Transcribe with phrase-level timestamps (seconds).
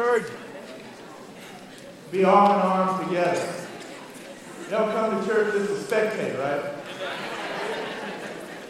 [0.00, 0.36] Was encouraging.
[2.10, 3.54] Be arm in arm together.
[4.64, 6.74] You don't come to church just to spectate, right?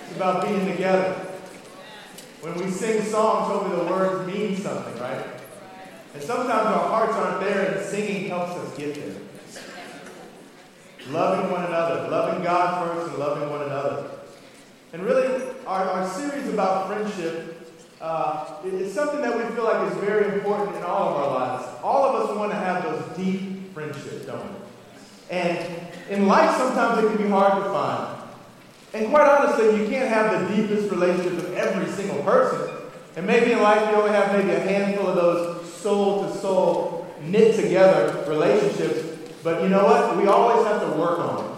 [0.09, 1.13] It's about being together.
[2.41, 5.25] When we sing songs, hopefully the words mean something, right?
[6.15, 9.15] And sometimes our hearts aren't there, and singing helps us get there.
[11.11, 14.11] Loving one another, loving God first, and loving one another.
[14.93, 17.60] And really, our, our series about friendship
[18.01, 21.69] uh, it's something that we feel like is very important in all of our lives.
[21.83, 24.57] All of us want to have those deep friendships, don't we?
[25.31, 28.21] And in life, sometimes it can be hard to find.
[28.95, 32.69] And quite honestly, you can't have the deepest relationships with every single person.
[33.17, 37.07] And maybe in life, you only have maybe a handful of those soul to soul,
[37.23, 39.07] knit together relationships.
[39.45, 40.17] But you know what?
[40.17, 41.51] We always have to work on it.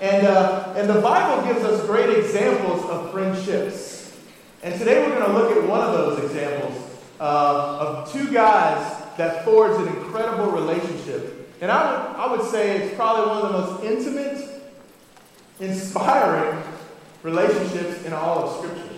[0.00, 3.93] And, uh, and the Bible gives us great examples of friendships.
[4.64, 6.74] And today we're going to look at one of those examples
[7.20, 11.54] uh, of two guys that forged an incredible relationship.
[11.60, 14.62] And I would, I would say it's probably one of the most intimate,
[15.60, 16.62] inspiring
[17.22, 18.88] relationships in all of Scripture.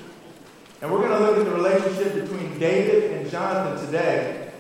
[0.83, 4.53] And we're going to look at the relationship between David and Jonathan today.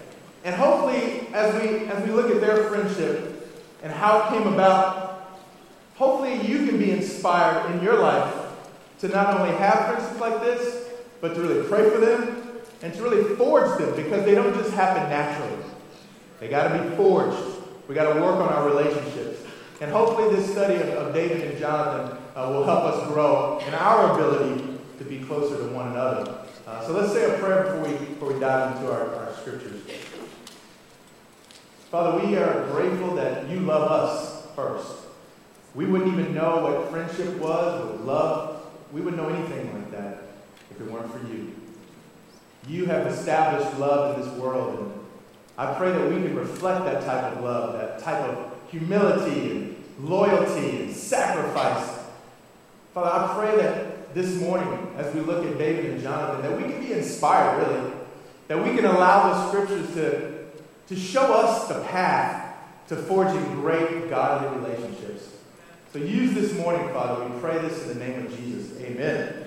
[0.42, 3.48] And hopefully, as we, as we look at their friendship
[3.84, 5.38] and how it came about,
[5.94, 8.34] hopefully you can be inspired in your life
[8.98, 10.85] to not only have friendships like this,
[11.20, 12.46] but to really pray for them
[12.82, 15.64] and to really forge them because they don't just happen naturally.
[16.40, 17.36] They got to be forged.
[17.88, 19.40] We got to work on our relationships.
[19.80, 23.74] And hopefully, this study of, of David and Jonathan uh, will help us grow in
[23.74, 26.44] our ability to be closer to one another.
[26.66, 29.82] Uh, so let's say a prayer before we, before we dive into our, our scriptures.
[31.90, 34.92] Father, we are grateful that you love us first.
[35.74, 38.66] We wouldn't even know what friendship was, what love.
[38.92, 40.26] We wouldn't know anything like that
[40.70, 41.54] if it weren't for you.
[42.68, 44.92] You have established love in this world, and
[45.56, 49.84] I pray that we can reflect that type of love, that type of humility and
[50.00, 52.04] loyalty and sacrifice.
[52.92, 56.72] Father, I pray that this morning, as we look at David and Jonathan, that we
[56.72, 57.92] can be inspired, really.
[58.48, 60.46] That we can allow the scriptures to,
[60.88, 62.56] to show us the path
[62.88, 65.30] to forging great godly relationships.
[65.92, 67.24] So use this morning, Father.
[67.24, 68.80] We pray this in the name of Jesus.
[68.80, 69.45] Amen.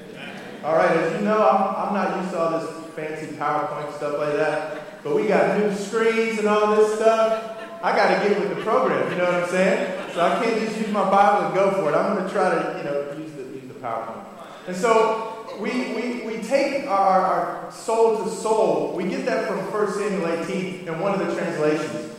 [0.62, 4.18] All right, as you know, I'm, I'm not used to all this fancy PowerPoint stuff
[4.18, 7.56] like that, but we got new screens and all this stuff.
[7.81, 10.14] I got to get with the program, you know what I'm saying?
[10.14, 11.96] So I can't just use my Bible and go for it.
[11.96, 14.25] I'm going to try to, you know, use the, use the PowerPoint.
[14.68, 18.94] And so we, we, we take our, our soul to soul.
[18.98, 22.14] We get that from 1 Samuel 18 in one of the translations.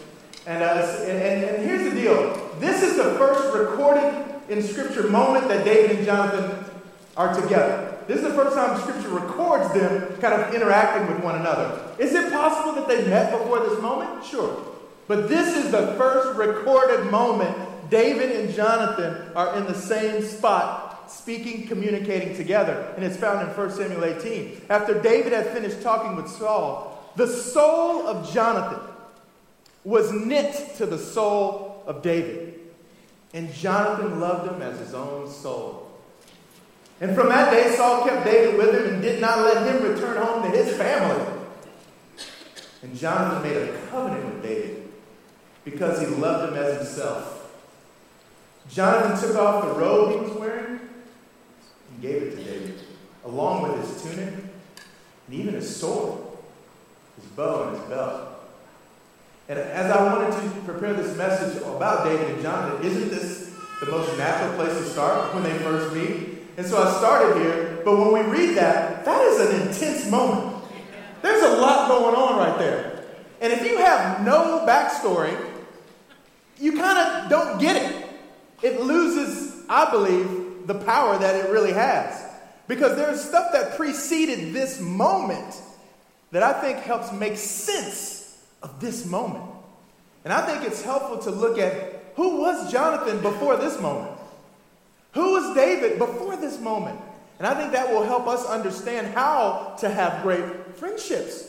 [0.46, 2.54] And, uh, and, and here's the deal.
[2.58, 4.14] This is the first recorded
[4.48, 6.64] in Scripture moment that David and Jonathan
[7.18, 7.89] are together.
[8.10, 11.80] This is the first time Scripture records them kind of interacting with one another.
[11.96, 14.24] Is it possible that they met before this moment?
[14.24, 14.66] Sure.
[15.06, 17.56] But this is the first recorded moment
[17.88, 22.92] David and Jonathan are in the same spot, speaking, communicating together.
[22.96, 24.62] And it's found in 1 Samuel 18.
[24.68, 28.80] After David had finished talking with Saul, the soul of Jonathan
[29.84, 32.58] was knit to the soul of David.
[33.34, 35.89] And Jonathan loved him as his own soul.
[37.00, 40.18] And from that day, Saul kept David with him and did not let him return
[40.18, 41.24] home to his family.
[42.82, 44.88] And Jonathan made a covenant with David
[45.64, 47.50] because he loved him as himself.
[48.70, 52.78] Jonathan took off the robe he was wearing and gave it to David,
[53.24, 56.20] along with his tunic and even his sword,
[57.16, 58.28] his bow, and his belt.
[59.48, 63.90] And as I wanted to prepare this message about David and Jonathan, isn't this the
[63.90, 66.29] most natural place to start when they first meet?
[66.56, 70.64] And so I started here, but when we read that, that is an intense moment.
[71.22, 73.04] There's a lot going on right there.
[73.40, 75.36] And if you have no backstory,
[76.58, 78.08] you kind of don't get it.
[78.62, 82.22] It loses, I believe, the power that it really has.
[82.68, 85.60] Because there's stuff that preceded this moment
[86.30, 89.44] that I think helps make sense of this moment.
[90.24, 94.19] And I think it's helpful to look at who was Jonathan before this moment?
[95.12, 97.00] Who was David before this moment?
[97.38, 101.46] And I think that will help us understand how to have great friendships.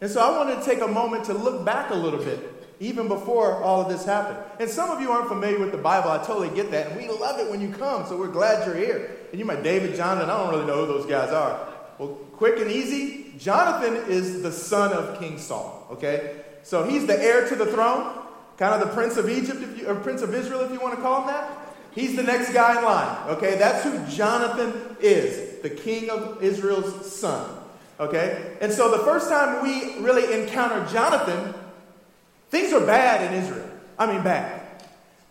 [0.00, 3.06] And so I wanted to take a moment to look back a little bit even
[3.06, 4.38] before all of this happened.
[4.58, 6.10] And some of you aren't familiar with the Bible.
[6.10, 6.88] I totally get that.
[6.88, 9.10] And we love it when you come, so we're glad you're here.
[9.30, 11.68] And you might David, Jonathan, I don't really know who those guys are.
[11.98, 16.40] Well, quick and easy Jonathan is the son of King Saul, okay?
[16.64, 18.18] So he's the heir to the throne,
[18.56, 21.00] kind of the prince of Egypt, you, or prince of Israel, if you want to
[21.00, 21.61] call him that.
[21.94, 23.56] He's the next guy in line, okay?
[23.58, 27.58] That's who Jonathan is, the king of Israel's son.
[28.00, 28.56] Okay?
[28.60, 31.54] And so the first time we really encounter Jonathan,
[32.50, 33.68] things are bad in Israel.
[33.98, 34.60] I mean, bad.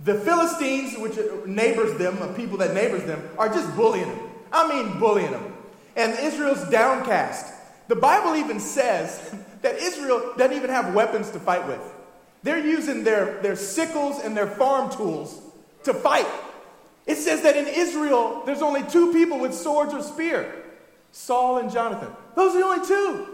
[0.04, 4.30] The Philistines, which neighbors them, the people that neighbors them, are just bullying them.
[4.52, 5.54] I mean, bullying them.
[5.96, 7.54] And Israel's downcast.
[7.88, 11.82] The Bible even says that Israel doesn't even have weapons to fight with.
[12.44, 15.42] They're using their, their sickles and their farm tools
[15.84, 16.28] to fight.
[17.06, 20.56] It says that in Israel, there's only two people with swords or spear
[21.12, 22.10] Saul and Jonathan.
[22.36, 23.28] Those are the only two.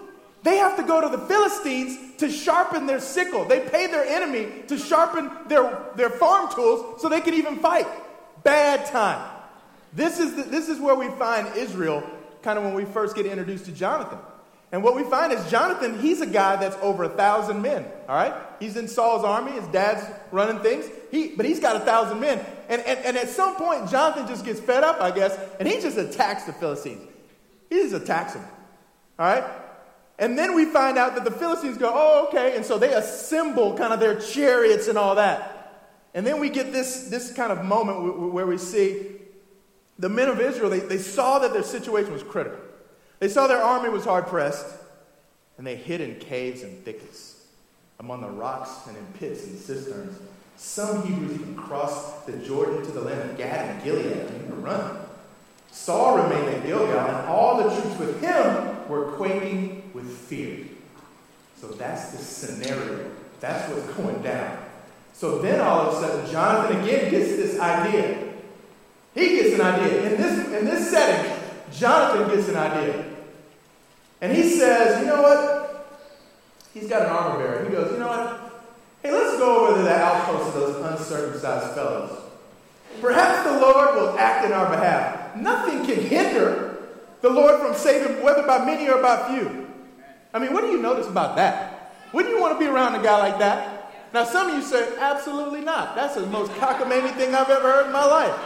[0.44, 3.46] They have to go to the Philistines to sharpen their sickle.
[3.46, 7.88] They pay their enemy to sharpen their, their farm tools so they can even fight.
[8.44, 9.30] Bad time.
[9.94, 12.04] This is, the, this is where we find Israel
[12.44, 14.20] kind of when we first get introduced to Jonathan.
[14.72, 17.86] And what we find is Jonathan, he's a guy that's over a thousand men.
[18.08, 18.34] All right?
[18.60, 19.52] He's in Saul's army.
[19.54, 20.86] His dad's running things.
[21.10, 22.46] He, but he's got a thousand men.
[22.70, 25.80] And, and, and at some point, Jonathan just gets fed up, I guess, and he
[25.80, 27.08] just attacks the Philistines.
[27.70, 28.44] He just attacks them.
[29.18, 29.44] All right?
[30.20, 32.56] And then we find out that the Philistines go, oh, okay.
[32.56, 35.54] And so they assemble kind of their chariots and all that.
[36.14, 39.18] And then we get this, this kind of moment where we see
[40.00, 42.60] the men of Israel, they, they saw that their situation was critical.
[43.20, 44.66] They saw their army was hard pressed,
[45.58, 47.36] and they hid in caves and thickets,
[48.00, 50.18] among the rocks and in pits and cisterns.
[50.58, 54.62] Some Hebrews even crossed the Jordan to the land of Gad and Gilead and even
[54.64, 54.98] run.
[55.72, 60.66] Saul remained at Gilgal, and all the troops with him were quaking with fear.
[61.62, 63.12] So that's the scenario.
[63.40, 64.58] That's what's going down.
[65.14, 68.34] So then all of a sudden, Jonathan again gets this idea.
[69.14, 70.12] He gets an idea.
[70.12, 71.38] In this, in this setting,
[71.72, 73.06] Jonathan gets an idea.
[74.22, 76.04] And he says, you know what?
[76.74, 77.66] He's got an armor bearer.
[77.66, 78.47] He goes, you know what?
[79.08, 82.24] Hey, let's go over to the outpost of those uncircumcised fellows.
[83.00, 85.34] Perhaps the Lord will act in our behalf.
[85.38, 86.80] Nothing can hinder
[87.22, 89.66] the Lord from saving, whether by many or by few.
[90.34, 91.94] I mean, what do you notice about that?
[92.12, 93.94] Wouldn't you want to be around a guy like that?
[94.14, 95.96] Now, some of you say, absolutely not.
[95.96, 98.38] That's the most cockamamie thing I've ever heard in my life.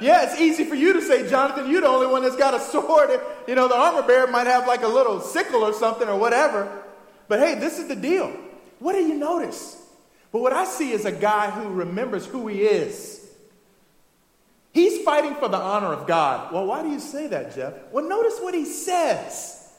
[0.00, 2.60] Yeah, it's easy for you to say, Jonathan, you're the only one that's got a
[2.60, 3.10] sword.
[3.46, 6.82] You know, the armor bearer might have like a little sickle or something or whatever.
[7.28, 8.36] But hey, this is the deal.
[8.78, 9.80] What do you notice?
[10.32, 13.26] But what I see is a guy who remembers who he is.
[14.72, 16.52] He's fighting for the honor of God.
[16.52, 17.74] Well, why do you say that, Jeff?
[17.90, 19.72] Well, notice what he says.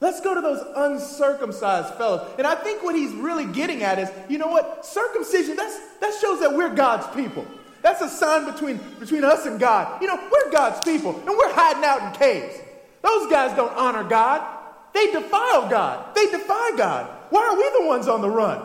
[0.00, 2.30] Let's go to those uncircumcised fellows.
[2.36, 4.84] And I think what he's really getting at is, you know what?
[4.84, 7.46] Circumcision, that's, that shows that we're God's people.
[7.80, 10.00] That's a sign between, between us and God.
[10.02, 12.56] You know, we're God's people, and we're hiding out in caves.
[13.02, 14.46] Those guys don't honor God.
[14.94, 16.14] They defile God.
[16.14, 17.10] They defy God.
[17.30, 18.62] Why are we the ones on the run?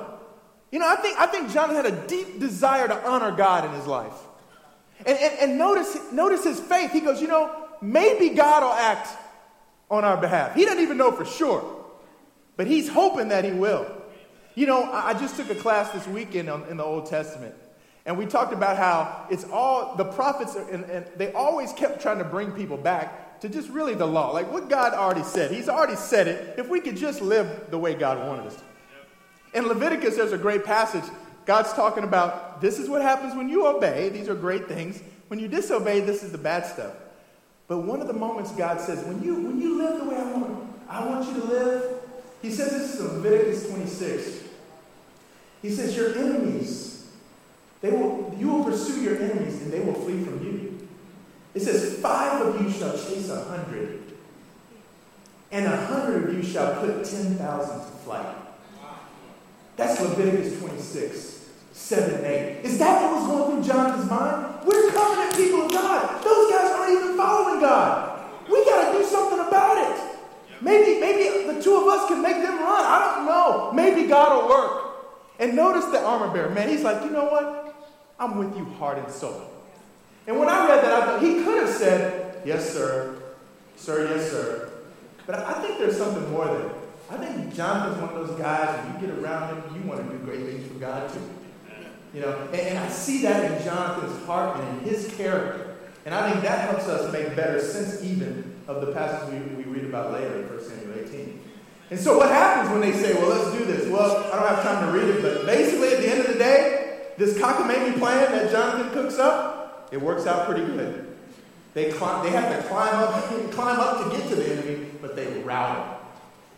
[0.72, 3.72] You know, I think, I think John had a deep desire to honor God in
[3.72, 4.14] his life.
[5.00, 6.92] And, and, and notice, notice his faith.
[6.92, 9.10] He goes, you know, maybe God will act
[9.90, 10.54] on our behalf.
[10.54, 11.84] He doesn't even know for sure,
[12.56, 13.88] but he's hoping that he will.
[14.54, 17.56] You know, I just took a class this weekend um, in the Old Testament.
[18.06, 22.02] And we talked about how it's all, the prophets, are, and, and they always kept
[22.02, 24.32] trying to bring people back to just really the law.
[24.32, 25.52] Like what God already said.
[25.52, 26.60] He's already said it.
[26.60, 29.58] If we could just live the way God wanted us to.
[29.58, 31.04] In Leviticus, there's a great passage.
[31.46, 34.10] God's talking about this is what happens when you obey.
[34.10, 35.02] These are great things.
[35.30, 36.94] When you disobey, this is the bad stuff.
[37.68, 40.32] But one of the moments God says, when you, when you live the way I
[40.34, 42.02] want, I want you to live,
[42.42, 44.44] he says this is Leviticus 26.
[45.62, 46.90] He says, Your enemies
[47.82, 50.69] they will, you will pursue your enemies and they will flee from you.
[51.54, 54.04] It says, Five of you shall chase a hundred,
[55.52, 58.36] and a hundred of you shall put 10,000 to flight.
[59.76, 62.66] That's Leviticus 26, 7 and 8.
[62.66, 64.66] Is that what was going through Jonathan's mind?
[64.66, 66.24] We're covenant people of God.
[66.24, 68.20] Those guys aren't even following God.
[68.52, 70.18] We got to do something about it.
[70.62, 72.84] Maybe, maybe the two of us can make them run.
[72.86, 73.72] I don't know.
[73.72, 74.90] Maybe God will work.
[75.40, 76.68] And notice the armor bearer, man.
[76.68, 77.74] He's like, you know what?
[78.20, 79.50] I'm with you heart and soul.
[80.30, 83.18] And when I read that, I thought he could have said, Yes, sir.
[83.76, 84.70] Sir, yes, sir.
[85.26, 86.70] But I think there's something more there.
[87.10, 90.16] I think Jonathan's one of those guys, when you get around him, you want to
[90.16, 91.28] do great things for God too.
[92.14, 95.78] You know, and, and I see that in Jonathan's heart and in his character.
[96.06, 99.64] And I think that helps us make better sense even of the passage we, we
[99.64, 101.42] read about later in 1 Samuel 18.
[101.90, 103.88] And so what happens when they say, well, let's do this?
[103.90, 106.38] Well, I don't have time to read it, but basically at the end of the
[106.38, 109.49] day, this cockamamie plan that Jonathan cooks up,
[109.92, 111.08] it works out pretty good.
[111.74, 115.16] They, climb, they have to climb up, climb up to get to the enemy, but
[115.16, 115.96] they rout him.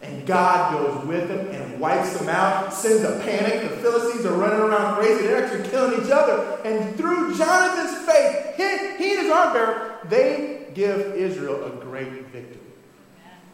[0.01, 3.69] And God goes with them and wipes them out, sends a panic.
[3.69, 5.27] The Philistines are running around crazy.
[5.27, 6.59] They're actually killing each other.
[6.65, 12.25] And through Jonathan's faith, he, he and his arm bearer, they give Israel a great
[12.27, 12.57] victory.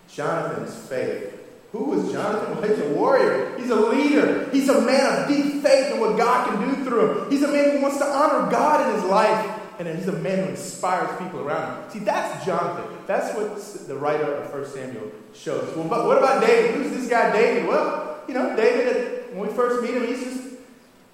[0.07, 1.33] Jonathan's faith.
[1.73, 2.55] Who was Jonathan?
[2.55, 3.57] Well, he's a warrior.
[3.57, 4.49] He's a leader.
[4.51, 7.31] He's a man of deep faith in what God can do through him.
[7.31, 9.56] He's a man who wants to honor God in his life.
[9.79, 11.89] And he's a man who inspires people around him.
[11.91, 12.97] See, that's Jonathan.
[13.05, 15.75] That's what the writer of 1 Samuel shows.
[15.75, 16.75] Well, but what about David?
[16.75, 17.67] Who's this guy, David?
[17.67, 20.43] Well, you know, David, when we first meet him, he's just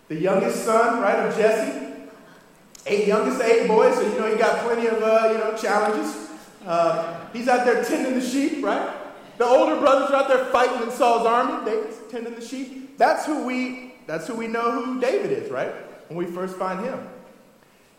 [0.07, 1.83] the youngest son, right, of Jesse.
[2.85, 6.29] Eight youngest eight boys, so you know he got plenty of uh, you know challenges.
[6.65, 8.93] Uh, he's out there tending the sheep, right?
[9.37, 11.63] The older brothers are out there fighting in Saul's army.
[11.63, 12.97] David's tending the sheep.
[12.97, 15.73] That's who we that's who we know who David is, right?
[16.09, 17.07] When we first find him.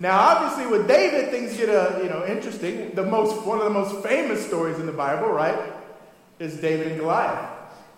[0.05, 2.91] Now, obviously, with David, things get uh, you know interesting.
[2.91, 5.59] The most one of the most famous stories in the Bible, right,
[6.39, 7.49] is David and Goliath.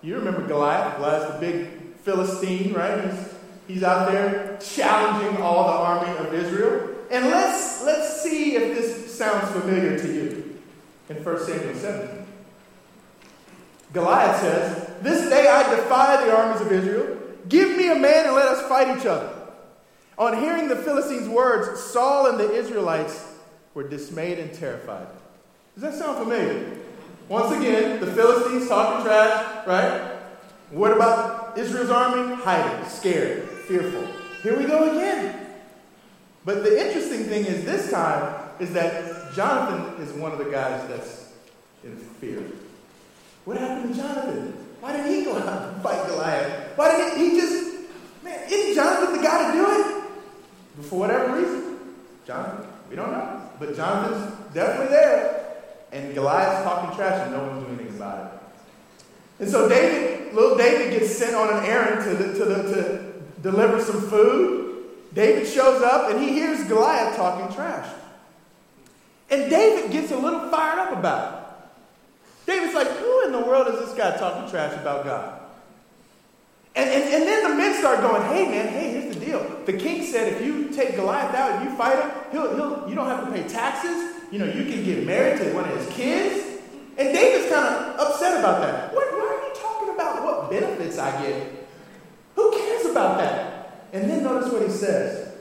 [0.03, 0.99] You remember Goliath?
[0.99, 3.11] Goliath's the big Philistine, right?
[3.11, 3.35] He's,
[3.67, 6.95] he's out there challenging all the army of Israel.
[7.11, 10.61] And let's let's see if this sounds familiar to you.
[11.09, 12.27] In 1 Samuel 7.
[13.93, 17.19] Goliath says, This day I defy the armies of Israel.
[17.49, 19.36] Give me a man and let us fight each other.
[20.18, 23.23] On hearing the Philistines' words, Saul and the Israelites
[23.75, 25.08] were dismayed and terrified.
[25.75, 26.78] Does that sound familiar?
[27.28, 30.12] Once again, the Philistines talking trash, right?
[30.70, 32.35] What about Israel's army?
[32.37, 34.06] Hiding, scared, fearful.
[34.42, 35.38] Here we go again.
[36.44, 40.88] But the interesting thing is this time is that Jonathan is one of the guys
[40.88, 41.32] that's
[41.85, 42.42] in fear.
[43.44, 44.52] What happened to Jonathan?
[44.80, 46.76] Why didn't he go out and fight Goliath?
[46.76, 47.75] Why didn't he, he just,
[48.23, 49.96] man, isn't Jonathan the guy to do it?
[50.83, 51.78] For whatever reason.
[52.26, 53.42] Jonathan, we don't know.
[53.59, 55.54] But Jonathan's definitely there.
[55.92, 58.40] And Goliath's talking trash and no one's doing anything about it.
[59.38, 63.23] And so David, little David gets sent on an errand to, the, to, the, to
[63.42, 64.85] deliver some food.
[65.14, 67.88] David shows up and he hears Goliath talking trash.
[69.30, 72.52] And David gets a little fired up about it.
[72.52, 75.40] David's like, who in the world is this guy talking trash about God?
[76.76, 79.62] And, and, and then the men start going, hey man, hey, here's the deal.
[79.64, 82.95] The king said if you take Goliath out and you fight him, he'll, he'll, you
[82.95, 84.14] don't have to pay taxes.
[84.30, 86.61] You know, you can get married to one of his kids.
[86.99, 88.92] And David's kind of upset about that.
[88.92, 91.66] What, why are you talking about what benefits I get?
[92.35, 93.88] Who cares about that?
[93.95, 95.33] And then notice what he says.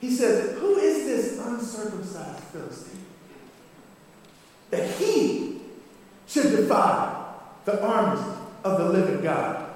[0.00, 3.04] He says, Who is this uncircumcised Philistine?
[4.70, 5.60] That he
[6.26, 7.24] should defy
[7.64, 8.24] the armies
[8.64, 9.69] of the living God.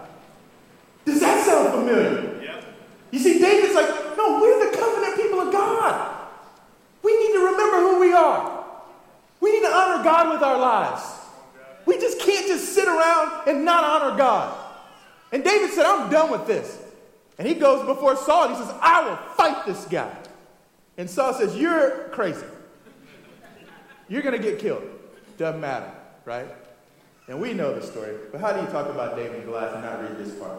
[1.05, 2.43] Does that sound familiar?
[2.43, 2.65] Yep.
[3.11, 6.29] You see, David's like, no, we're the covenant people of God.
[7.03, 8.65] We need to remember who we are.
[9.41, 11.03] We need to honor God with our lives.
[11.87, 14.59] We just can't just sit around and not honor God.
[15.33, 16.81] And David said, I'm done with this.
[17.39, 20.17] And he goes before Saul and he says, I will fight this guy.
[20.97, 22.47] And Saul says, You're crazy.
[24.09, 24.85] You're going to get killed.
[25.37, 25.93] Doesn't matter
[26.25, 26.49] right?
[27.29, 28.17] And we know the story.
[28.33, 30.59] But how do you talk about David and Goliath and not read this part?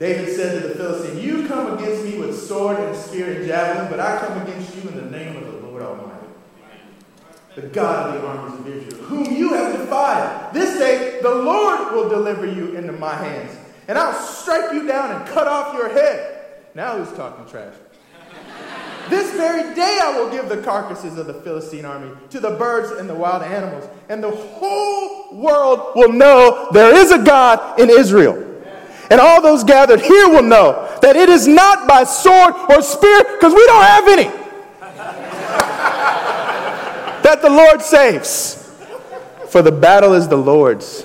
[0.00, 3.90] David said to the Philistine, You come against me with sword and spear and javelin,
[3.90, 6.26] but I come against you in the name of the Lord Almighty,
[7.54, 10.54] the God of the armies of Israel, whom you have defied.
[10.54, 13.54] This day the Lord will deliver you into my hands,
[13.88, 16.46] and I'll strike you down and cut off your head.
[16.74, 17.74] Now who's talking trash?
[19.10, 22.90] This very day I will give the carcasses of the Philistine army to the birds
[22.92, 27.90] and the wild animals, and the whole world will know there is a God in
[27.90, 28.46] Israel.
[29.10, 33.24] And all those gathered here will know that it is not by sword or spear,
[33.24, 34.24] because we don't have any,
[37.22, 38.56] that the Lord saves.
[39.48, 41.04] For the battle is the Lord's,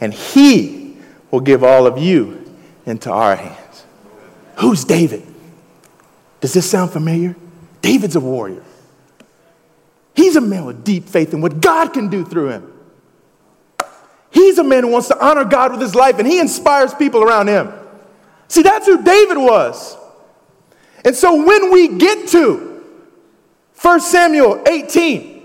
[0.00, 0.96] and He
[1.30, 2.38] will give all of you
[2.86, 3.84] into our hands.
[4.56, 5.26] Who's David?
[6.40, 7.36] Does this sound familiar?
[7.82, 8.62] David's a warrior.
[10.14, 12.69] He's a man with deep faith in what God can do through him.
[14.30, 17.22] He's a man who wants to honor God with his life and he inspires people
[17.22, 17.72] around him.
[18.48, 19.96] See, that's who David was.
[21.04, 22.82] And so when we get to
[23.80, 25.40] 1 Samuel 18,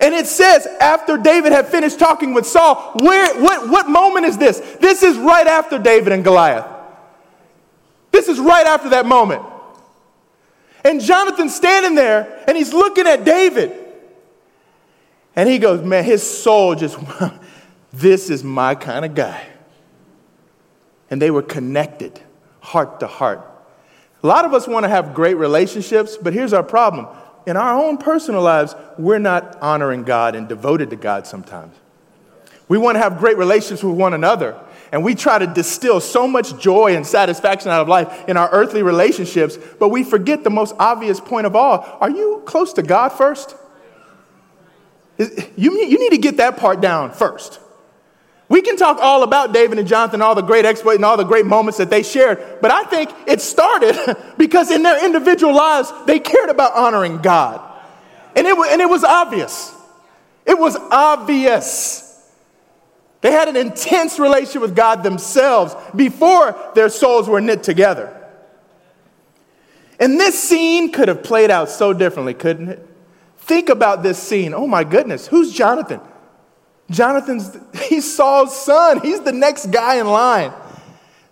[0.00, 4.36] and it says after David had finished talking with Saul, where, what, what moment is
[4.36, 4.58] this?
[4.80, 6.66] This is right after David and Goliath.
[8.10, 9.42] This is right after that moment.
[10.84, 13.72] And Jonathan's standing there and he's looking at David.
[15.34, 16.96] And he goes, Man, his soul just,
[18.00, 19.46] this is my kind of guy.
[21.10, 22.20] And they were connected,
[22.60, 23.40] heart to heart.
[24.22, 27.06] A lot of us want to have great relationships, but here's our problem.
[27.46, 31.74] In our own personal lives, we're not honoring God and devoted to God sometimes.
[32.68, 34.60] We want to have great relationships with one another,
[34.90, 38.50] and we try to distill so much joy and satisfaction out of life in our
[38.50, 41.86] earthly relationships, but we forget the most obvious point of all.
[42.00, 43.54] Are you close to God first?
[45.18, 47.60] You, you need to get that part down first.
[48.56, 51.24] We can talk all about David and Jonathan, all the great exploits and all the
[51.24, 55.92] great moments that they shared, but I think it started because in their individual lives,
[56.06, 57.60] they cared about honoring God.
[58.34, 59.74] And it, and it was obvious.
[60.46, 62.26] It was obvious.
[63.20, 68.26] They had an intense relationship with God themselves before their souls were knit together.
[70.00, 72.88] And this scene could have played out so differently, couldn't it?
[73.36, 74.54] Think about this scene.
[74.54, 76.00] Oh my goodness, who's Jonathan?
[76.90, 77.56] Jonathan's,
[77.88, 79.00] he's Saul's son.
[79.00, 80.52] He's the next guy in line.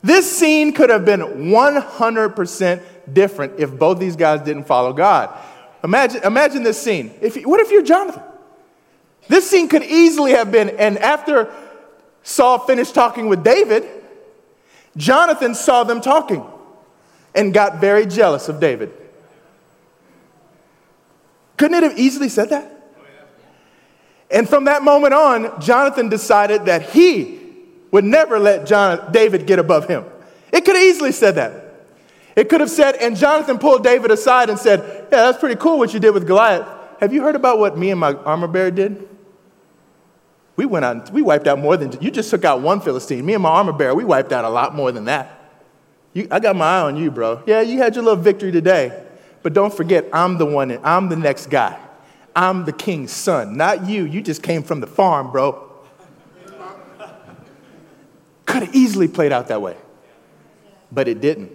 [0.03, 2.83] This scene could have been 100%
[3.13, 5.35] different if both these guys didn't follow God.
[5.83, 7.15] Imagine, imagine this scene.
[7.21, 8.23] If, what if you're Jonathan?
[9.29, 11.53] This scene could easily have been, and after
[12.23, 13.89] Saul finished talking with David,
[14.97, 16.45] Jonathan saw them talking
[17.35, 18.93] and got very jealous of David.
[21.57, 22.74] Couldn't it have easily said that?
[24.31, 27.41] And from that moment on, Jonathan decided that he
[27.91, 28.67] would never let
[29.13, 30.05] David get above him.
[30.53, 31.65] It could have easily said that.
[32.37, 34.81] It could have said, and Jonathan pulled David aside and said,
[35.13, 36.67] Yeah, that's pretty cool what you did with Goliath.
[37.01, 39.09] Have you heard about what me and my armor bearer did?
[40.57, 43.25] We went out, we wiped out more than, you just took out one Philistine.
[43.27, 45.41] Me and my armor bearer, we wiped out a lot more than that.
[46.13, 47.43] You, I got my eye on you, bro.
[47.47, 49.05] Yeah, you had your little victory today.
[49.43, 51.79] But don't forget, I'm the one, I'm the next guy.
[52.37, 54.05] I'm the king's son, not you.
[54.05, 55.71] You just came from the farm, bro.
[58.47, 59.77] Could have easily played out that way,
[60.93, 61.53] but it didn't.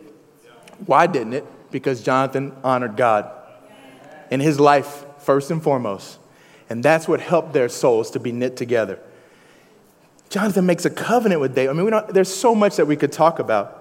[0.86, 1.46] Why didn't it?
[1.72, 3.32] Because Jonathan honored God
[4.32, 6.20] in his life, first and foremost.
[6.70, 9.00] And that's what helped their souls to be knit together.
[10.30, 11.72] Jonathan makes a covenant with David.
[11.72, 13.79] I mean, there's so much that we could talk about.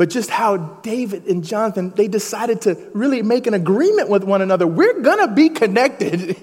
[0.00, 4.40] But just how David and Jonathan, they decided to really make an agreement with one
[4.40, 4.66] another.
[4.66, 6.38] We're gonna be connected.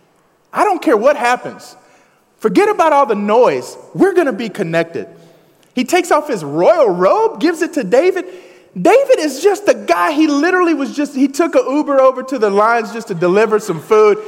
[0.52, 1.74] I don't care what happens.
[2.36, 3.76] Forget about all the noise.
[3.96, 5.08] We're gonna be connected.
[5.74, 8.26] He takes off his royal robe, gives it to David.
[8.80, 12.38] David is just a guy, he literally was just, he took an Uber over to
[12.38, 14.18] the lines just to deliver some food.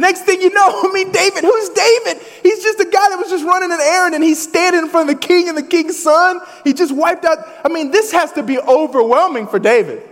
[0.00, 2.22] Next thing you know, I mean, David, who's David?
[2.42, 5.10] He's just a guy that was just running an errand and he's standing in front
[5.10, 6.40] of the king and the king's son.
[6.64, 7.38] He just wiped out.
[7.64, 10.02] I mean, this has to be overwhelming for David.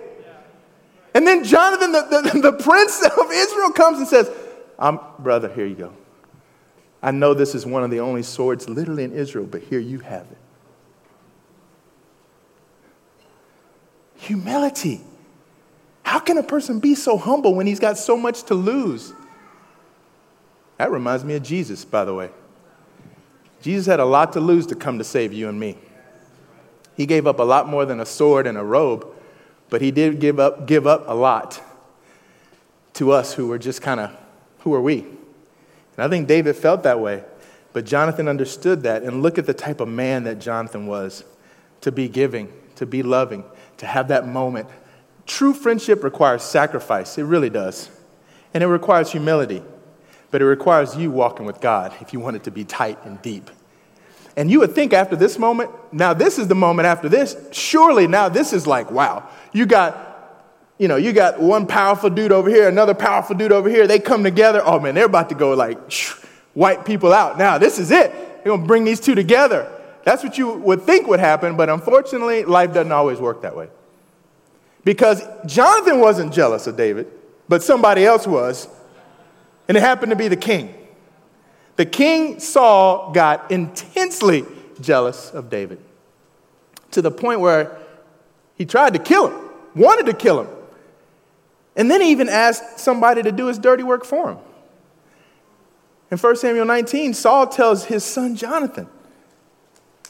[1.14, 4.30] And then Jonathan, the, the, the prince of Israel, comes and says,
[4.78, 5.92] I'm, Brother, here you go.
[7.02, 10.00] I know this is one of the only swords literally in Israel, but here you
[10.00, 10.38] have it.
[14.16, 15.00] Humility.
[16.02, 19.12] How can a person be so humble when he's got so much to lose?
[20.78, 22.30] That reminds me of Jesus, by the way.
[23.60, 25.76] Jesus had a lot to lose to come to save you and me.
[26.96, 29.06] He gave up a lot more than a sword and a robe,
[29.70, 31.60] but he did give up, give up a lot
[32.94, 34.16] to us who were just kind of,
[34.60, 35.00] who are we?
[35.00, 37.24] And I think David felt that way,
[37.72, 39.02] but Jonathan understood that.
[39.02, 41.24] And look at the type of man that Jonathan was
[41.80, 43.44] to be giving, to be loving,
[43.78, 44.68] to have that moment.
[45.26, 47.90] True friendship requires sacrifice, it really does.
[48.54, 49.62] And it requires humility
[50.30, 53.20] but it requires you walking with God if you want it to be tight and
[53.22, 53.50] deep.
[54.36, 58.06] And you would think after this moment, now this is the moment after this, surely
[58.06, 60.46] now this is like, wow, you got,
[60.78, 63.98] you know, you got one powerful dude over here, another powerful dude over here, they
[63.98, 66.14] come together, oh man, they're about to go like, shh,
[66.54, 67.36] wipe people out.
[67.36, 68.12] Now this is it.
[68.12, 69.68] They're gonna bring these two together.
[70.04, 73.68] That's what you would think would happen, but unfortunately, life doesn't always work that way.
[74.84, 77.10] Because Jonathan wasn't jealous of David,
[77.48, 78.68] but somebody else was
[79.68, 80.74] and it happened to be the king.
[81.76, 84.44] The king Saul got intensely
[84.80, 85.78] jealous of David
[86.90, 87.78] to the point where
[88.56, 90.48] he tried to kill him, wanted to kill him.
[91.76, 94.38] And then he even asked somebody to do his dirty work for him.
[96.10, 98.88] In 1 Samuel 19, Saul tells his son Jonathan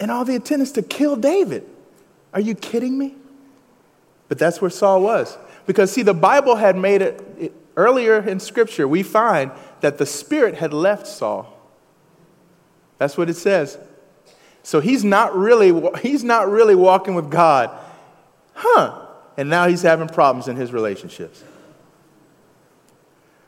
[0.00, 1.68] and all the attendants to kill David.
[2.32, 3.16] Are you kidding me?
[4.28, 5.36] But that's where Saul was.
[5.66, 10.56] Because, see, the Bible had made it, Earlier in Scripture, we find that the Spirit
[10.56, 11.56] had left Saul.
[12.98, 13.78] That's what it says.
[14.64, 17.70] So he's not really, he's not really walking with God.
[18.52, 19.06] Huh.
[19.36, 21.44] And now he's having problems in his relationships.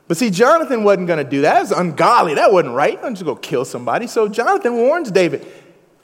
[0.07, 1.55] But see, Jonathan wasn't going to do that.
[1.55, 2.35] That's ungodly.
[2.35, 3.01] That wasn't right.
[3.03, 4.07] I'm just going to kill somebody.
[4.07, 5.45] So Jonathan warns David.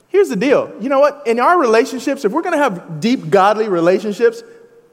[0.08, 0.72] Here's the deal.
[0.80, 1.24] You know what?
[1.28, 4.42] In our relationships, if we're going to have deep, godly relationships,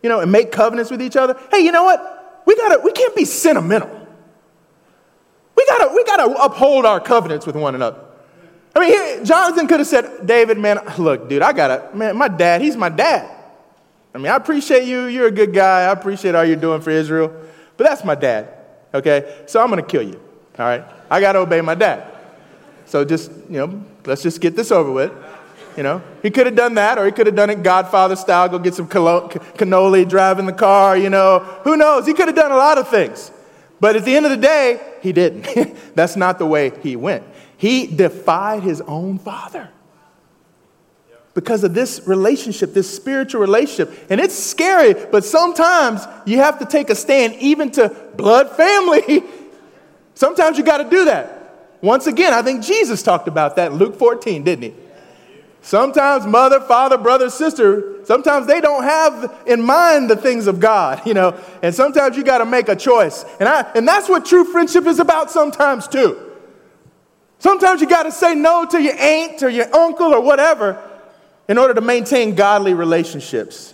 [0.03, 2.19] you know, and make covenants with each other, hey, you know what?
[2.45, 3.89] We gotta, we can't be sentimental.
[5.56, 7.99] We gotta, we gotta uphold our covenants with one another.
[8.75, 12.62] I mean, Jonathan could have said, David, man, look, dude, I gotta, man, my dad,
[12.62, 13.29] he's my dad.
[14.15, 15.06] I mean, I appreciate you.
[15.06, 15.82] You're a good guy.
[15.82, 17.34] I appreciate all you're doing for Israel.
[17.77, 18.49] But that's my dad,
[18.93, 19.43] okay?
[19.47, 20.19] So I'm gonna kill you.
[20.60, 20.84] All right?
[21.10, 22.12] I got to obey my dad.
[22.86, 25.12] So just, you know, let's just get this over with.
[25.75, 28.47] You know, he could have done that, or he could have done it Godfather style,
[28.49, 31.39] go get some cannoli, drive in the car, you know.
[31.63, 32.05] Who knows?
[32.05, 33.31] He could have done a lot of things.
[33.79, 35.75] But at the end of the day, he didn't.
[35.95, 37.23] That's not the way he went.
[37.57, 39.69] He defied his own father
[41.33, 43.91] because of this relationship, this spiritual relationship.
[44.09, 49.23] And it's scary, but sometimes you have to take a stand, even to blood family.
[50.13, 51.79] sometimes you got to do that.
[51.81, 54.82] Once again, I think Jesus talked about that in Luke 14, didn't he?
[55.63, 61.02] Sometimes mother, father, brother, sister, sometimes they don't have in mind the things of God,
[61.08, 63.23] you know, and sometimes you got to make a choice.
[63.39, 66.32] And, I, and that's what true friendship is about sometimes too.
[67.39, 70.82] Sometimes you got to say no to your aunt or your uncle or whatever
[71.47, 73.73] in order to maintain godly relationships.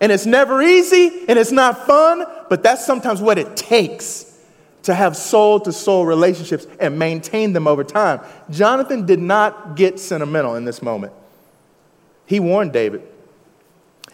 [0.00, 4.38] And it's never easy and it's not fun, but that's sometimes what it takes
[4.84, 8.20] to have soul to soul relationships and maintain them over time.
[8.50, 11.12] Jonathan did not get sentimental in this moment.
[12.26, 13.02] He warned David.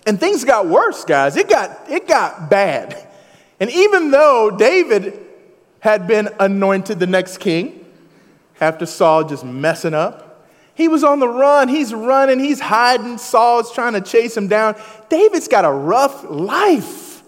[0.07, 1.37] And things got worse, guys.
[1.37, 3.07] It got, it got bad.
[3.59, 5.19] And even though David
[5.81, 7.85] had been anointed the next king
[8.61, 11.69] after Saul just messing up, he was on the run.
[11.69, 13.19] He's running, he's hiding.
[13.19, 14.81] Saul's trying to chase him down.
[15.11, 17.23] David's got a rough life.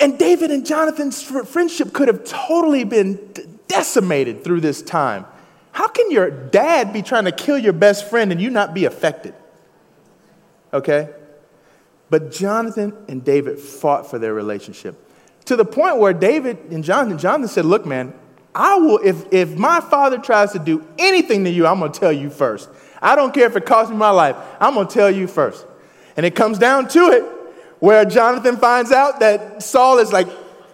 [0.00, 3.32] And David and Jonathan's friendship could have totally been
[3.68, 5.24] decimated through this time.
[6.06, 9.34] Can your dad be trying to kill your best friend and you not be affected?
[10.72, 11.10] Okay?
[12.10, 15.02] But Jonathan and David fought for their relationship
[15.46, 18.14] to the point where David and Jonathan, Jonathan said, Look, man,
[18.54, 21.98] I will, if, if my father tries to do anything to you, I'm going to
[21.98, 22.68] tell you first.
[23.02, 25.66] I don't care if it costs me my life, I'm going to tell you first.
[26.16, 27.24] And it comes down to it
[27.80, 30.28] where Jonathan finds out that Saul is like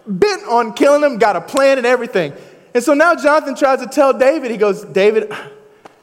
[0.07, 2.35] bent on killing him, got a plan and everything.
[2.75, 5.33] And so now Jonathan tries to tell David, he goes, David,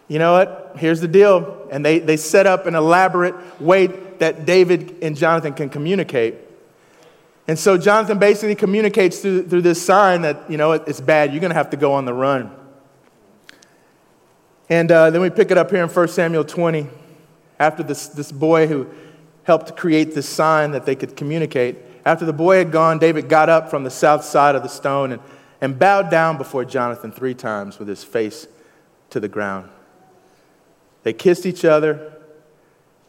[0.08, 0.74] you know what?
[0.78, 1.68] Here's the deal.
[1.72, 3.88] And they, they set up an elaborate way
[4.20, 6.36] that David and Jonathan can communicate.
[7.48, 11.32] And so Jonathan basically communicates through, through this sign that, you know, it's bad.
[11.32, 12.56] You're going to have to go on the run.
[14.70, 16.88] And uh, then we pick it up here in 1 Samuel 20.
[17.58, 18.88] After this, this boy who
[19.44, 23.50] helped create this sign that they could communicate, after the boy had gone, David got
[23.50, 25.22] up from the south side of the stone and,
[25.62, 28.48] and bowed down before Jonathan three times with his face
[29.10, 29.70] to the ground.
[31.04, 32.14] They kissed each other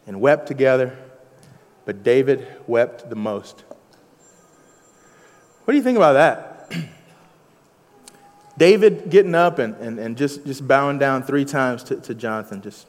[0.07, 0.97] and wept together,
[1.85, 3.65] but David wept the most.
[5.65, 6.73] What do you think about that?
[8.59, 12.61] David getting up and, and, and just, just bowing down three times to, to Jonathan.
[12.61, 12.87] Just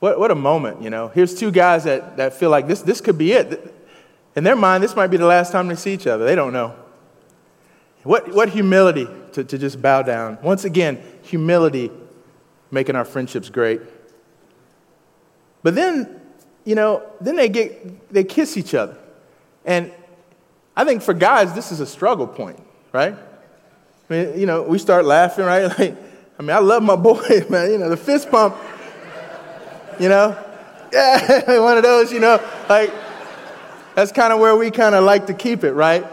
[0.00, 1.08] what, what a moment, you know.
[1.08, 3.74] Here's two guys that, that feel like this, this could be it.
[4.36, 6.24] In their mind, this might be the last time they see each other.
[6.24, 6.74] They don't know.
[8.02, 10.38] What, what humility to, to just bow down.
[10.42, 11.90] Once again, humility
[12.70, 13.80] making our friendships great.
[15.62, 16.20] But then,
[16.64, 18.96] you know, then they get they kiss each other.
[19.64, 19.92] And
[20.76, 23.14] I think for guys, this is a struggle point, right?
[23.14, 25.72] I mean, you know, we start laughing, right?
[25.78, 25.96] Like,
[26.38, 27.72] I mean, I love my boy, man.
[27.72, 28.56] You know, the fist pump,
[29.98, 30.38] you know?
[30.92, 32.92] Yeah, one of those, you know, like,
[33.96, 36.06] that's kind of where we kind of like to keep it, right?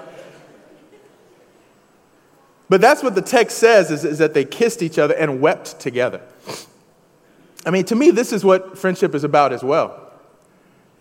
[2.67, 5.79] But that's what the text says is, is that they kissed each other and wept
[5.79, 6.21] together.
[7.65, 10.11] I mean, to me, this is what friendship is about as well.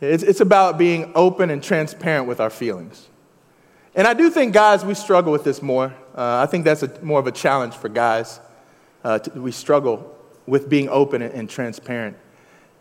[0.01, 3.09] It's, it's about being open and transparent with our feelings.
[3.95, 5.95] And I do think, guys, we struggle with this more.
[6.17, 8.41] Uh, I think that's a, more of a challenge for guys.
[9.03, 12.17] Uh, to, we struggle with being open and, and transparent.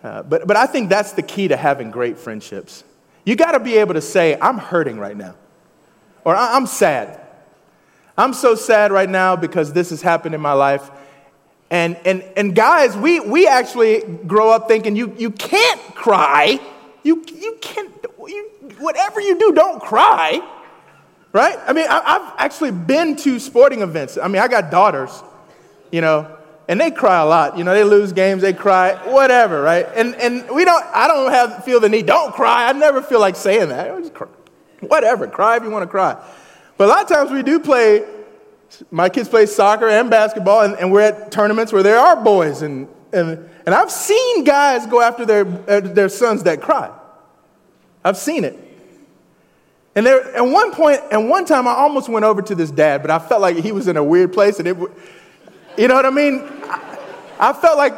[0.03, 2.83] Uh, but, but I think that's the key to having great friendships.
[3.25, 5.35] You got to be able to say, I'm hurting right now,
[6.25, 7.21] or I'm sad.
[8.17, 10.89] I'm so sad right now because this has happened in my life.
[11.69, 16.59] And, and, and guys, we, we actually grow up thinking you, you can't cry.
[17.01, 17.91] You, you can't,
[18.27, 18.49] you,
[18.79, 20.41] whatever you do, don't cry
[21.33, 21.57] right?
[21.67, 24.17] I mean, I, have actually been to sporting events.
[24.17, 25.21] I mean, I got daughters,
[25.91, 26.37] you know,
[26.69, 27.57] and they cry a lot.
[27.57, 29.87] You know, they lose games, they cry, whatever, right?
[29.95, 32.69] And, and we don't, I don't have, feel the need, don't cry.
[32.69, 33.89] I never feel like saying that.
[34.79, 36.23] Whatever, cry if you want to cry.
[36.77, 38.05] But a lot of times we do play,
[38.91, 42.61] my kids play soccer and basketball, and, and we're at tournaments where there are boys.
[42.61, 46.91] And, and, and I've seen guys go after their, uh, their sons that cry.
[48.03, 48.59] I've seen it.
[49.95, 53.03] And there, at one point, and one time, I almost went over to this dad,
[53.03, 54.75] but I felt like he was in a weird place, and it,
[55.77, 56.41] you know what I mean?
[56.63, 56.97] I,
[57.39, 57.93] I felt like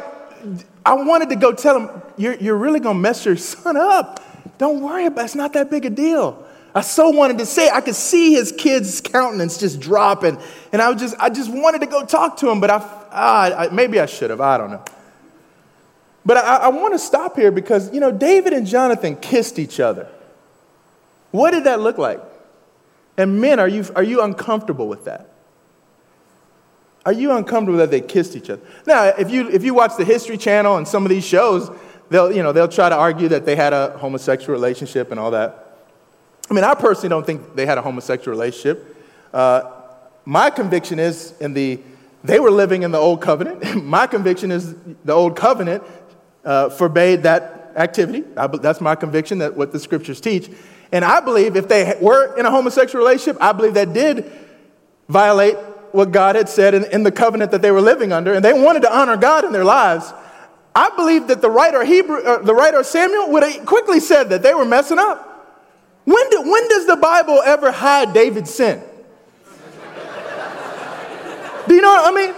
[0.84, 4.22] I wanted to go tell him, "You're, you're really gonna mess your son up.
[4.58, 5.24] Don't worry about it.
[5.24, 6.45] It's not that big a deal."
[6.76, 10.38] I so wanted to say, I could see his kid's countenance just dropping.
[10.72, 13.98] and, I, just, I just wanted to go talk to him, but I, I maybe
[13.98, 14.84] I should have, I don't know.
[16.26, 19.80] But I, I want to stop here because, you know, David and Jonathan kissed each
[19.80, 20.06] other.
[21.30, 22.20] What did that look like?
[23.16, 25.30] And men, are you, are you uncomfortable with that?
[27.06, 28.60] Are you uncomfortable that they kissed each other?
[28.86, 31.70] Now, if you, if you watch the History Channel and some of these shows,
[32.10, 35.30] they'll, you know, they'll try to argue that they had a homosexual relationship and all
[35.30, 35.62] that.
[36.48, 38.96] I mean, I personally don't think they had a homosexual relationship.
[39.32, 39.72] Uh,
[40.24, 41.80] my conviction is in the,
[42.22, 43.82] they were living in the old covenant.
[43.82, 45.82] my conviction is the old covenant
[46.44, 48.24] uh, forbade that activity.
[48.36, 50.50] I, that's my conviction, that what the scriptures teach.
[50.92, 54.30] And I believe if they were in a homosexual relationship, I believe that did
[55.08, 55.56] violate
[55.92, 58.52] what God had said in, in the covenant that they were living under, and they
[58.52, 60.12] wanted to honor God in their lives,
[60.74, 64.42] I believe that the writer, Hebrew, uh, the writer Samuel would have quickly said that
[64.42, 65.25] they were messing up.
[66.06, 68.80] When, do, when does the Bible ever hide David's sin?
[71.66, 72.34] do you know what I mean?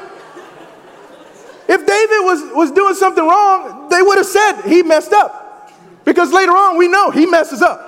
[1.69, 5.71] If David was, was doing something wrong, they would have said he messed up.
[6.07, 7.85] Because later on, we know he messes up.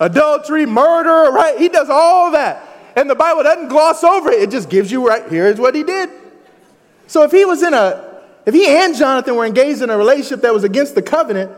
[0.00, 1.56] Adultery, murder, right?
[1.60, 2.68] He does all that.
[2.96, 5.84] And the Bible doesn't gloss over it, it just gives you right here's what he
[5.84, 6.10] did.
[7.06, 10.40] So if he was in a, if he and Jonathan were engaged in a relationship
[10.40, 11.52] that was against the covenant,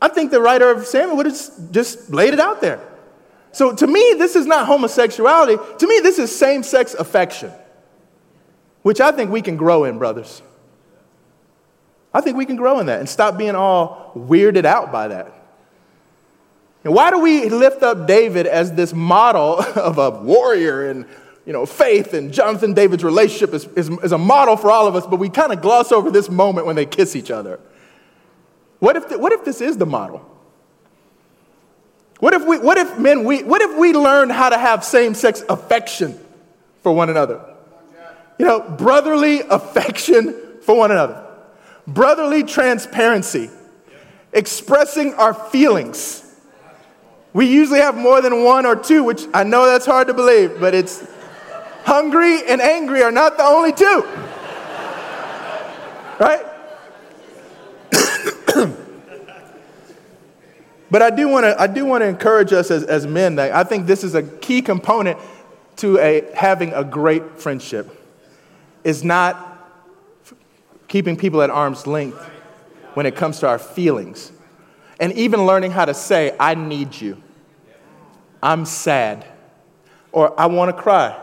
[0.00, 2.80] I think the writer of Samuel would have just laid it out there.
[3.52, 5.56] So to me, this is not homosexuality.
[5.78, 7.50] To me, this is same sex affection,
[8.82, 10.42] which I think we can grow in, brothers.
[12.12, 15.32] I think we can grow in that and stop being all weirded out by that.
[16.84, 21.06] And why do we lift up David as this model of a warrior and
[21.44, 24.94] you know, faith and Jonathan David's relationship is, is, is a model for all of
[24.94, 27.58] us, but we kind of gloss over this moment when they kiss each other.
[28.78, 30.24] What if, the, what if this is the model?
[32.20, 35.14] What if, we, what if men, we, what if we learn how to have same
[35.14, 36.18] sex affection
[36.82, 37.54] for one another?
[38.38, 41.24] You know, brotherly affection for one another,
[41.86, 43.50] brotherly transparency,
[44.32, 46.28] expressing our feelings
[47.32, 50.58] we usually have more than one or two, which I know that's hard to believe,
[50.58, 51.06] but it's
[51.84, 54.04] hungry and angry are not the only two.
[56.18, 56.44] Right?
[60.90, 63.52] But I do want to I do want to encourage us as, as men that
[63.52, 65.18] I think this is a key component
[65.76, 67.94] to a, having a great friendship.
[68.84, 69.44] Is not
[70.88, 72.18] keeping people at arm's length
[72.94, 74.32] when it comes to our feelings.
[74.98, 77.22] And even learning how to say, I need you,
[78.42, 79.24] I'm sad,
[80.10, 81.16] or I want to cry,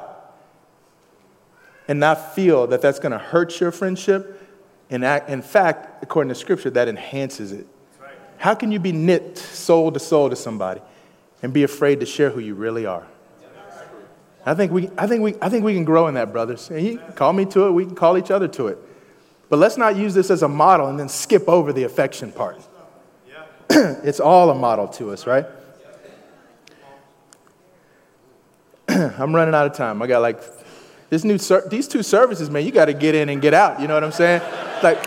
[1.87, 4.41] and not feel that that's going to hurt your friendship.
[4.89, 7.67] In fact, according to scripture, that enhances it.
[8.37, 10.81] How can you be knit soul to soul to somebody
[11.41, 13.05] and be afraid to share who you really are?
[14.45, 16.69] I think we, I think we, I think we can grow in that, brothers.
[16.69, 18.77] And you call me to it, we can call each other to it.
[19.49, 22.61] But let's not use this as a model and then skip over the affection part.
[23.69, 25.45] it's all a model to us, right?
[28.87, 30.01] I'm running out of time.
[30.01, 30.41] I got like
[31.09, 32.65] this new ser- these two services, man.
[32.65, 33.79] You got to get in and get out.
[33.79, 34.41] You know what I'm saying?
[34.83, 35.03] Like,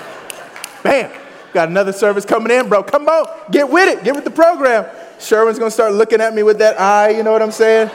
[0.83, 1.13] bam,
[1.59, 2.85] got another service coming in, bro.
[2.85, 4.05] Come on, get with it.
[4.05, 4.87] Get with the program.
[5.19, 7.09] Sherwin's gonna start looking at me with that eye.
[7.09, 7.89] You know what I'm saying?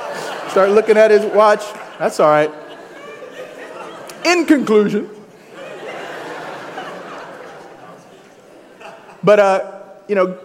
[0.50, 1.64] Start looking at his watch.
[1.98, 2.52] That's all right.
[4.26, 5.10] In conclusion,
[9.24, 10.38] but uh, you know,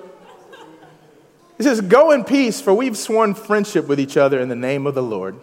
[1.57, 4.87] he says, Go in peace, for we've sworn friendship with each other in the name
[4.87, 5.41] of the Lord.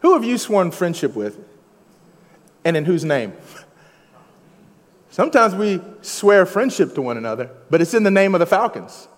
[0.00, 1.42] Who have you sworn friendship with?
[2.66, 3.32] And in whose name?
[5.16, 9.08] Sometimes we swear friendship to one another, but it's in the name of the Falcons.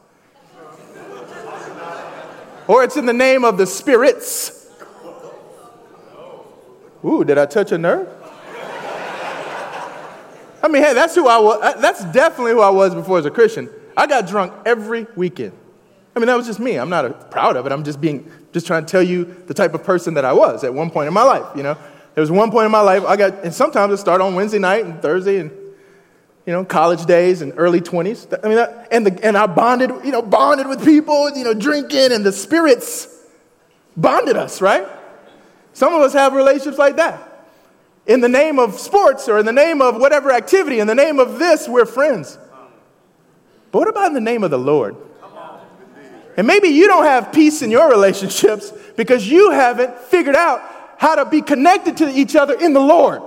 [2.68, 4.70] or it's in the name of the spirits.
[7.04, 8.08] Ooh, did I touch a nerve?
[10.62, 11.60] I mean, hey, that's who I was.
[11.60, 13.68] Uh, that's definitely who I was before as a Christian.
[13.96, 15.50] I got drunk every weekend.
[16.14, 16.76] I mean, that was just me.
[16.76, 17.72] I'm not proud of it.
[17.72, 20.62] I'm just being, just trying to tell you the type of person that I was
[20.62, 21.76] at one point in my life, you know.
[22.14, 24.60] There was one point in my life, I got, and sometimes it started on Wednesday
[24.60, 25.50] night and Thursday and,
[26.48, 28.42] you know, college days and early 20s.
[28.42, 28.58] I mean,
[28.90, 32.32] and, the, and I bonded, you know, bonded with people, you know, drinking and the
[32.32, 33.06] spirits
[33.98, 34.88] bonded us, right?
[35.74, 37.44] Some of us have relationships like that.
[38.06, 41.18] In the name of sports or in the name of whatever activity, in the name
[41.18, 42.38] of this, we're friends.
[43.70, 44.96] But what about in the name of the Lord?
[46.38, 50.62] And maybe you don't have peace in your relationships because you haven't figured out
[50.96, 53.20] how to be connected to each other in the Lord.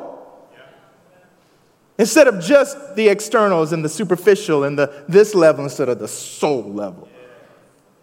[2.01, 6.07] Instead of just the externals and the superficial and the this level instead of the
[6.07, 7.07] soul level.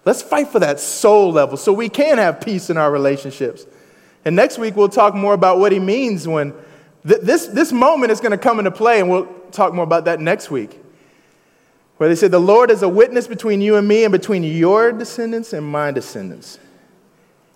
[0.04, 3.66] Let's fight for that soul level so we can have peace in our relationships.
[4.24, 6.54] And next week, we'll talk more about what he means when
[7.08, 10.04] th- this, this moment is going to come into play, and we'll talk more about
[10.04, 10.80] that next week.
[11.96, 14.92] Where they said, The Lord is a witness between you and me and between your
[14.92, 16.60] descendants and my descendants.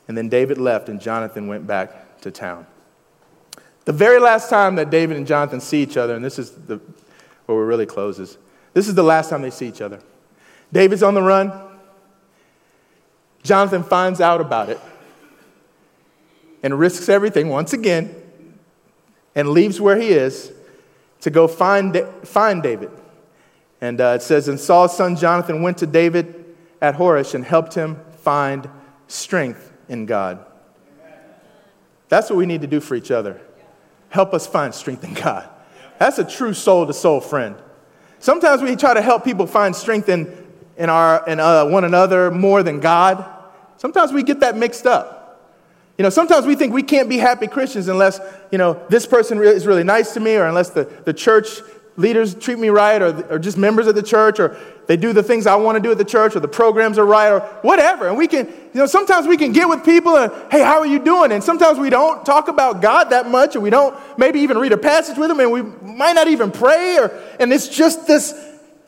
[0.09, 2.67] And then David left, and Jonathan went back to town.
[3.85, 6.81] The very last time that David and Jonathan see each other, and this is the,
[7.47, 8.39] where we really closes,
[8.75, 10.01] this is the last time they see each other.
[10.73, 11.53] David's on the run.
[13.43, 14.81] Jonathan finds out about it
[16.63, 18.15] and risks everything once again
[19.35, 20.53] and leaves where he is
[21.21, 22.91] to go find, find David.
[23.81, 26.45] And uh, it says, And Saul's son Jonathan went to David
[26.81, 28.69] at Horesh and helped him find
[29.09, 30.45] strength in God.
[32.09, 33.41] That's what we need to do for each other.
[34.13, 35.49] Help us find strength in God.
[35.99, 37.57] That's a true soul to soul friend.
[38.19, 40.31] Sometimes we try to help people find strength in,
[40.77, 43.25] in, our, in uh, one another more than God.
[43.79, 45.51] Sometimes we get that mixed up.
[45.97, 48.21] You know, sometimes we think we can't be happy Christians unless,
[48.51, 51.49] you know, this person is really nice to me or unless the, the church
[51.97, 55.23] leaders treat me right or, or just members of the church or they do the
[55.23, 58.09] things I want to do at the church or the programs are right or whatever.
[58.09, 60.87] And we can, you know, sometimes we can get with people and, hey, how are
[60.87, 61.33] you doing?
[61.33, 64.73] And sometimes we don't talk about God that much or we don't maybe even read
[64.73, 68.35] a passage with them and we might not even pray or, and it's just this,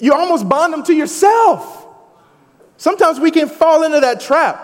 [0.01, 1.87] you almost bond them to yourself.
[2.77, 4.64] Sometimes we can fall into that trap.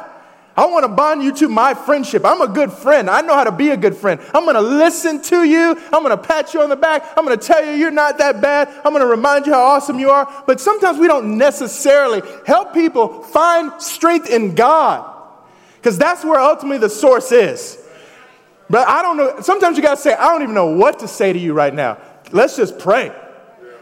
[0.60, 2.22] I want to bond you to my friendship.
[2.22, 3.08] I'm a good friend.
[3.08, 4.20] I know how to be a good friend.
[4.34, 5.74] I'm going to listen to you.
[5.90, 7.02] I'm going to pat you on the back.
[7.16, 8.68] I'm going to tell you you're not that bad.
[8.84, 10.30] I'm going to remind you how awesome you are.
[10.46, 15.10] But sometimes we don't necessarily help people find strength in God
[15.76, 17.78] because that's where ultimately the source is.
[18.68, 19.40] But I don't know.
[19.40, 21.72] Sometimes you got to say, I don't even know what to say to you right
[21.72, 21.96] now.
[22.32, 23.10] Let's just pray.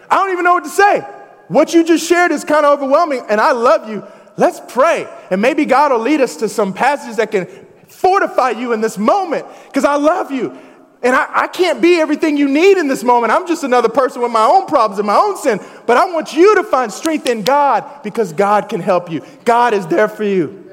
[0.08, 1.00] I don't even know what to say.
[1.48, 4.06] What you just shared is kind of overwhelming, and I love you.
[4.38, 5.08] Let's pray.
[5.30, 7.46] And maybe God will lead us to some passages that can
[7.88, 10.56] fortify you in this moment because I love you.
[11.02, 13.32] And I, I, can't be everything you need in this moment.
[13.32, 15.60] I'm just another person with my own problems and my own sin.
[15.86, 19.24] But I want you to find strength in God because God can help you.
[19.44, 20.70] God is there for you.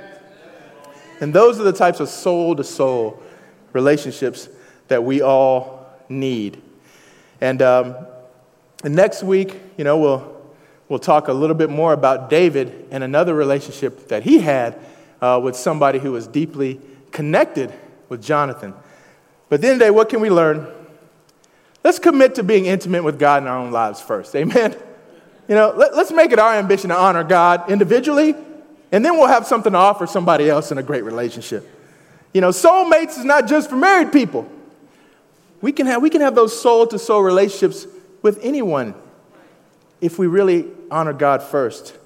[1.19, 3.21] And those are the types of soul to soul
[3.73, 4.49] relationships
[4.87, 6.61] that we all need.
[7.41, 7.95] And, um,
[8.83, 10.34] and next week, you know, we'll
[10.89, 14.77] we'll talk a little bit more about David and another relationship that he had
[15.21, 16.79] uh, with somebody who was deeply
[17.11, 17.73] connected
[18.09, 18.73] with Jonathan.
[19.49, 20.67] But then today, what can we learn?
[21.83, 24.35] Let's commit to being intimate with God in our own lives first.
[24.35, 24.75] Amen.
[25.47, 28.35] You know, let, us make it our ambition to honor God individually,
[28.91, 31.69] and then we'll have something to offer somebody else in a great relationship.
[32.33, 34.49] You know, soulmates is not just for married people.
[35.61, 37.87] We can have, we can have those soul to soul relationships
[38.21, 38.95] with anyone
[40.05, 41.97] if we really honor God first.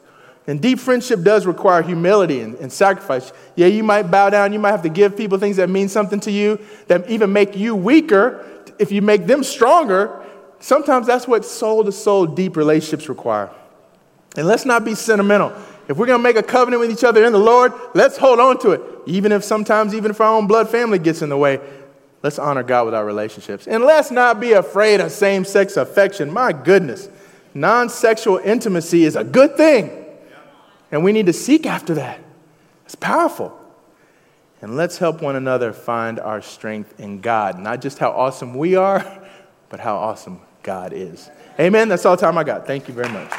[0.48, 3.32] And deep friendship does require humility and, and, sacrifice.
[3.56, 6.20] Yeah, you might bow down, you might have to give people things that mean something
[6.22, 8.44] to you, that even make you weaker.
[8.80, 10.26] If you make them stronger,
[10.60, 13.52] sometimes that's what soul to soul deep relationships require.
[14.38, 15.54] And let's not be sentimental.
[15.88, 18.40] If we're going to make a covenant with each other in the Lord, let's hold
[18.40, 18.82] on to it.
[19.06, 21.60] Even if sometimes, even if our own blood family gets in the way,
[22.24, 23.68] let's honor God with our relationships.
[23.68, 26.32] And let's not be afraid of same sex affection.
[26.32, 27.08] My goodness
[27.54, 30.06] non sexual intimacy is a good thing.
[30.92, 32.20] And we need to seek after that.
[32.86, 33.56] It's powerful.
[34.62, 37.60] And let's help one another find our strength in God.
[37.60, 39.30] Not just how awesome we are,
[39.70, 41.30] but how awesome God is.
[41.60, 41.90] Amen.
[41.90, 42.66] That's all the time I got.
[42.68, 43.32] Thank you very much.